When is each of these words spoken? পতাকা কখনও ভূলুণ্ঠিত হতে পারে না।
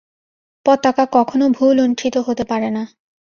পতাকা 0.65 1.05
কখনও 1.13 1.47
ভূলুণ্ঠিত 1.49 2.15
হতে 2.27 2.43
পারে 2.43 2.69
না। 2.69 2.83